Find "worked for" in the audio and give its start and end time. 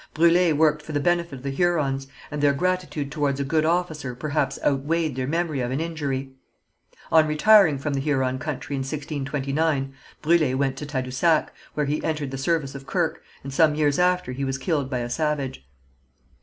0.57-0.93